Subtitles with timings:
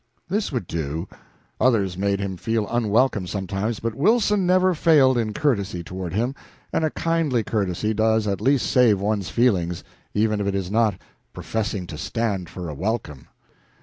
[0.29, 1.07] This would do;
[1.59, 6.33] others made him feel unwelcome sometimes, but Wilson never failed in courtesy toward him,
[6.73, 9.83] and a kindly courtesy does at least save one's feelings,
[10.15, 10.95] even if it is not
[11.33, 13.27] professing to stand for a welcome.